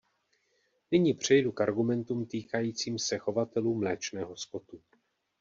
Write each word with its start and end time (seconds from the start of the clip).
Nyní 0.91 1.13
přejdu 1.13 1.51
k 1.51 1.61
argumentům 1.61 2.25
týkajícím 2.25 2.99
se 2.99 3.17
chovatelů 3.17 3.75
mléčného 3.75 4.37
skotu. 4.37 4.81